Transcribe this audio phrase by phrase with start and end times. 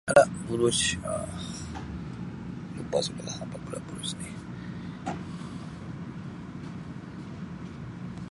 [0.47, 0.79] buruj
[1.11, 1.29] Um
[2.77, 4.29] lupa sudah apa pula buruj ni.